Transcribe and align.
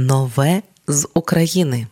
Нове 0.00 0.62
з 0.88 1.08
України. 1.14 1.86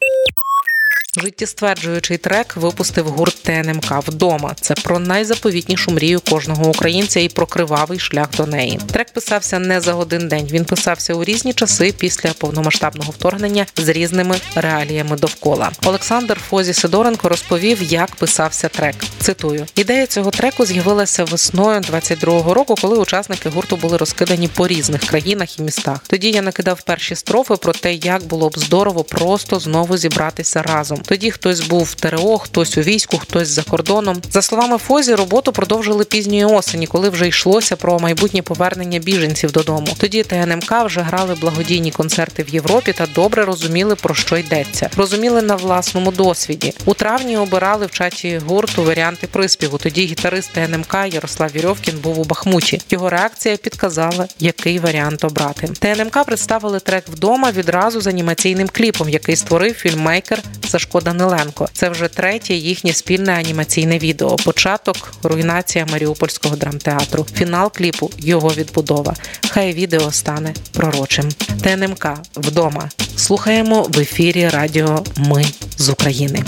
Життєстверджуючий 1.17 2.19
трек 2.19 2.57
випустив 2.57 3.09
гурт 3.09 3.43
ТНМК 3.43 3.93
вдома. 4.09 4.55
Це 4.61 4.75
про 4.75 4.99
найзаповітнішу 4.99 5.91
мрію 5.91 6.21
кожного 6.31 6.69
українця 6.69 7.21
і 7.21 7.29
про 7.29 7.47
кривавий 7.47 7.99
шлях 7.99 8.29
до 8.37 8.47
неї. 8.47 8.81
Трек 8.93 9.13
писався 9.13 9.59
не 9.59 9.81
за 9.81 9.95
один 9.95 10.29
день. 10.29 10.49
Він 10.51 10.65
писався 10.65 11.15
у 11.15 11.25
різні 11.25 11.53
часи 11.53 11.95
після 11.99 12.31
повномасштабного 12.31 13.13
вторгнення 13.13 13.67
з 13.77 13.89
різними 13.89 14.37
реаліями 14.55 15.17
довкола. 15.17 15.71
Олександр 15.85 16.41
Фозі 16.49 16.75
Сидоренко 16.75 17.29
розповів, 17.29 17.83
як 17.83 18.17
писався 18.17 18.69
трек. 18.69 18.95
Цитую: 19.21 19.67
ідея 19.77 20.07
цього 20.07 20.31
треку 20.31 20.67
з'явилася 20.67 21.25
весною 21.25 21.81
22-го 21.81 22.55
року, 22.55 22.75
коли 22.81 22.99
учасники 22.99 23.49
гурту 23.49 23.77
були 23.77 23.97
розкидані 23.97 24.49
по 24.49 24.67
різних 24.67 25.01
країнах 25.05 25.59
і 25.59 25.63
містах. 25.63 25.99
Тоді 26.07 26.31
я 26.31 26.43
накидав 26.43 26.83
перші 26.83 27.15
строфи 27.15 27.57
про 27.57 27.73
те, 27.73 27.95
як 27.95 28.25
було 28.25 28.49
б 28.49 28.59
здорово 28.59 29.05
просто 29.05 29.61
знову 29.61 29.97
зібратися 29.97 30.63
разом. 30.63 31.03
Тоді 31.07 31.31
хтось 31.31 31.61
був 31.61 31.83
в 31.83 31.95
ТРО, 31.95 32.39
хтось 32.39 32.79
у 32.79 32.81
війську, 32.81 33.19
хтось 33.19 33.49
за 33.49 33.63
кордоном. 33.63 34.23
За 34.31 34.43
словами 34.43 34.79
Фозі, 34.79 35.15
роботу 35.15 35.53
продовжили 35.53 36.05
пізньої 36.05 36.45
осені, 36.45 36.87
коли 36.87 37.09
вже 37.09 37.29
йшлося 37.29 37.77
про 37.77 37.99
майбутнє 37.99 38.43
повернення 38.43 38.99
біженців 38.99 39.53
додому. 39.53 39.87
Тоді 39.99 40.23
ТНМК 40.23 40.73
вже 40.85 41.01
грали 41.01 41.35
благодійні 41.35 41.91
концерти 41.91 42.43
в 42.43 42.49
Європі 42.49 42.93
та 42.93 43.07
добре 43.15 43.45
розуміли 43.45 43.95
про 43.95 44.15
що 44.15 44.37
йдеться. 44.37 44.91
Розуміли 44.97 45.43
на 45.43 45.57
власному 45.57 46.13
досвіді. 46.13 46.73
У 46.85 46.95
травні 46.95 47.37
обирали 47.37 47.87
в 47.87 47.91
чаті 47.91 48.41
гурту 48.47 48.85
варіанти 48.85 49.27
приспіву. 49.27 49.79
Тоді 49.79 50.07
гітарист 50.07 50.53
ТНМК 50.53 50.95
Ярослав 51.13 51.51
Вірьовкін 51.55 51.95
був 52.03 52.21
у 52.21 52.25
Бахмуті. 52.25 52.81
Його 52.91 53.11
реакція 53.11 53.57
підказала, 53.57 54.29
який 54.39 54.79
варіант 54.79 55.25
обрати. 55.25 55.67
ТНМК 55.67 56.25
представили 56.25 56.81
трек 56.81 57.05
вдома 57.09 57.51
відразу 57.51 58.01
з 58.01 58.07
анімаційним 58.07 58.69
кліпом, 58.73 59.09
який 59.09 59.37
створив 59.37 59.75
фільммейкер 59.75 60.43
Сашко. 60.69 60.96
Сашко 60.97 61.01
Даниленко. 61.01 61.69
Це 61.73 61.89
вже 61.89 62.09
третє 62.09 62.55
їхнє 62.55 62.93
спільне 62.93 63.33
анімаційне 63.33 63.99
відео. 63.99 64.37
Початок 64.37 65.13
руйнація 65.23 65.87
Маріупольського 65.93 66.57
драмтеатру. 66.57 67.27
Фінал 67.35 67.73
кліпу 67.73 68.11
його 68.19 68.49
відбудова. 68.57 69.15
Хай 69.51 69.73
відео 69.73 70.13
стане 70.13 70.55
пророчим. 70.73 71.29
ТНМК 71.63 72.09
вдома. 72.37 72.89
Слухаємо 73.17 73.83
в 73.83 73.99
ефірі 73.99 74.49
Радіо 74.49 75.05
Ми 75.17 75.45
з 75.79 75.89
України. 75.89 76.45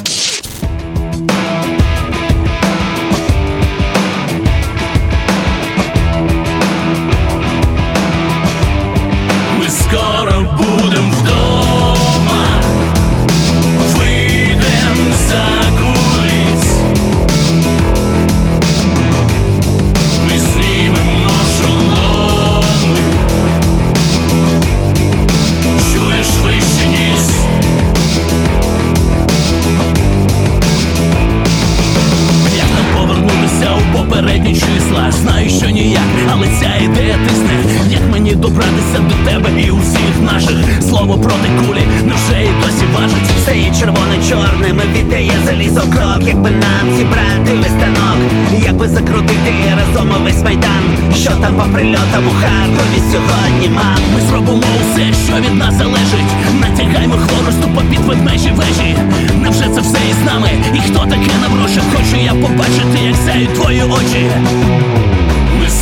Ця 36.60 36.84
ідея 36.84 37.16
тисне. 37.28 37.54
Як 37.88 38.02
мені 38.12 38.34
добратися 38.34 38.98
до 39.08 39.30
тебе 39.30 39.50
і 39.66 39.70
усіх 39.70 40.14
наших 40.32 40.82
слово 40.88 41.18
проти 41.18 41.48
кулі, 41.58 41.82
невже 42.04 42.44
і 42.44 42.50
досі 42.62 42.84
важить? 42.94 43.30
Стоїть 43.42 43.78
червоно-чорним, 43.80 44.80
віддає 44.94 45.32
залізо 45.46 45.80
крок, 45.80 46.22
якби 46.26 46.50
нам 46.50 46.96
зібрати 46.96 47.52
листанок, 47.62 48.18
якби 48.64 48.88
закрутити 48.88 49.52
разом 49.76 50.10
увесь 50.20 50.42
майдан, 50.44 50.84
що 51.14 51.30
там 51.30 51.54
по 51.54 51.64
прильотам 51.72 52.24
у 52.30 52.34
Харкові 52.40 52.98
сьогодні, 53.12 53.68
мам. 53.68 53.98
Ми 54.14 54.20
зробимо 54.20 54.62
усе, 54.80 55.06
що 55.26 55.34
від 55.42 55.54
нас 55.58 55.74
залежить. 55.74 56.32
Натягаємо 56.60 57.14
хворосту 57.14 57.68
попід 57.74 58.00
ведмежі 58.00 58.50
вежі. 58.56 58.96
Невже 59.42 59.64
це 59.74 59.80
все 59.80 59.98
із 60.10 60.26
нами? 60.26 60.50
І 60.74 60.78
хто 60.78 60.98
таке 60.98 61.32
наброшив? 61.42 61.82
Хочу 61.92 62.16
я 62.24 62.32
побачити, 62.32 62.98
як 63.06 63.16
сяють 63.26 63.54
твої 63.54 63.82
очі. 63.82 64.30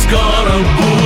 Ми 0.07 0.13
скоро 0.13 0.96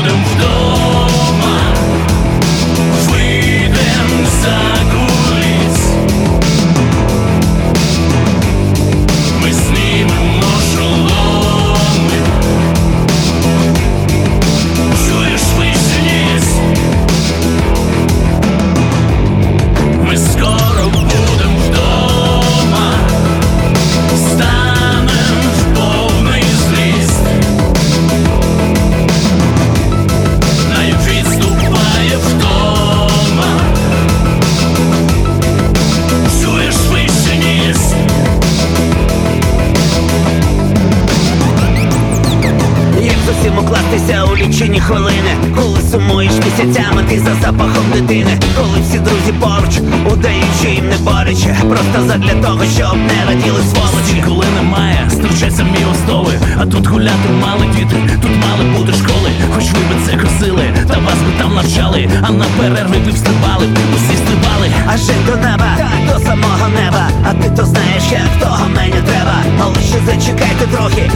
лічені 44.41 44.79
хвилини, 44.79 45.31
коли 45.55 45.79
сумуєш 45.91 46.31
місяцями 46.31 47.03
ти 47.09 47.19
за 47.19 47.35
запахом 47.41 47.85
дитини, 47.93 48.39
коли 48.57 48.79
всі 48.81 48.99
друзі 48.99 49.33
поруч, 49.39 49.79
удаючи 50.13 50.75
їм 50.75 50.89
не 50.89 50.97
боляче, 50.97 51.57
просто 51.69 52.07
задля 52.07 52.33
того, 52.41 52.65
щоб 52.65 52.95
не 52.95 53.25
раділи 53.27 53.59
сволочі. 53.71 54.23
Коли 54.27 54.45
немає, 54.55 55.09
стручаться 55.09 55.63
мій 55.63 55.85
остови 55.91 56.33
А 56.57 56.65
тут 56.65 56.87
гуляти 56.87 57.29
мали 57.41 57.65
діти, 57.75 57.95
тут 58.21 58.31
мали 58.31 58.63
бути 58.77 58.93
школи. 58.93 59.29
Хоч 59.55 59.63
ви 59.63 59.79
би 59.79 60.05
це 60.05 60.17
красили, 60.17 60.63
та 60.87 60.93
вас 60.93 61.19
би 61.25 61.31
там 61.39 61.55
навчали. 61.55 62.09
А 62.21 62.31
на 62.31 62.45
перерви 62.57 62.95
ви 63.05 63.11
б 63.11 63.17
стрибали, 63.17 63.65
усі 63.95 64.17
стрибали 64.17 64.67
Аже 64.87 65.13
до 65.25 65.35
неба, 65.35 65.77
до 66.13 66.19
самого 66.25 66.67
неба, 66.67 67.09
а 67.25 67.33
ти 67.33 67.49
то 67.49 67.65
знаєш, 67.65 68.03
як 68.11 68.39
того 68.39 68.65
мені 68.75 69.01
треба. 69.05 69.35
Але 69.63 69.75
ще 69.75 69.97
зачекайте 70.05 70.67
трохи, 70.67 71.11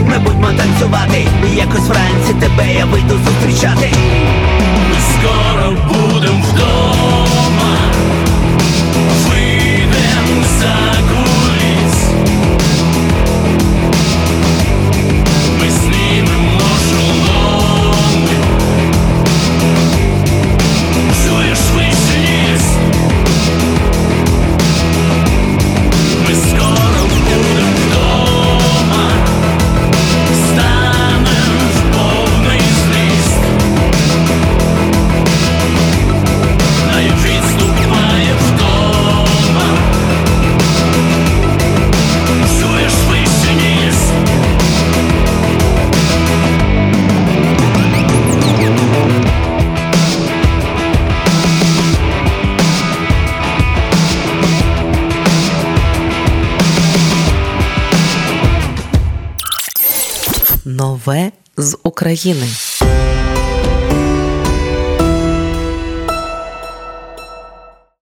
якось 1.76 1.90
вранці 1.90 2.34
тебе 2.40 2.74
я 2.74 2.86
вийду 2.86 3.20
зустрічати. 3.26 3.92
Нове 60.66 61.32
з 61.58 61.78
України. 61.84 62.48